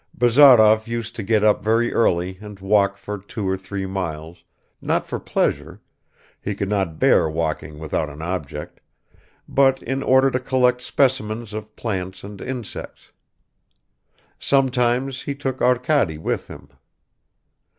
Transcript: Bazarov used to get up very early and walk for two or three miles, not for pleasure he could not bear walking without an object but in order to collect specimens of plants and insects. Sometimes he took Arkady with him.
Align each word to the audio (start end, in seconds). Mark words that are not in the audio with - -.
Bazarov 0.15 0.87
used 0.87 1.15
to 1.15 1.21
get 1.21 1.43
up 1.43 1.61
very 1.61 1.93
early 1.93 2.39
and 2.41 2.59
walk 2.59 2.97
for 2.97 3.19
two 3.19 3.47
or 3.47 3.55
three 3.55 3.85
miles, 3.85 4.43
not 4.81 5.05
for 5.05 5.19
pleasure 5.19 5.79
he 6.41 6.55
could 6.55 6.69
not 6.69 6.97
bear 6.97 7.29
walking 7.29 7.77
without 7.77 8.09
an 8.09 8.19
object 8.19 8.79
but 9.47 9.83
in 9.83 10.01
order 10.01 10.31
to 10.31 10.39
collect 10.39 10.81
specimens 10.81 11.53
of 11.53 11.75
plants 11.75 12.23
and 12.23 12.41
insects. 12.41 13.11
Sometimes 14.39 15.21
he 15.21 15.35
took 15.35 15.61
Arkady 15.61 16.17
with 16.17 16.47
him. 16.47 16.69